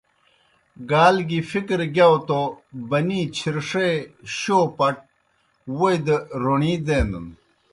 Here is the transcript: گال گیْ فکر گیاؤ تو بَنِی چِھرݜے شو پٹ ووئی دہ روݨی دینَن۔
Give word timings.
گال 0.89 1.15
گیْ 1.29 1.39
فکر 1.51 1.79
گیاؤ 1.95 2.15
تو 2.27 2.39
بَنِی 2.89 3.21
چِھرݜے 3.35 3.89
شو 4.37 4.59
پٹ 4.77 4.95
ووئی 5.77 5.97
دہ 6.05 6.17
روݨی 6.43 6.73
دینَن۔ 6.85 7.27